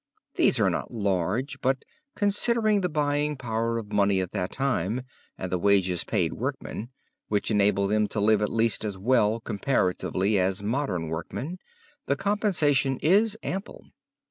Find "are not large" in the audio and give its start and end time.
0.59-1.61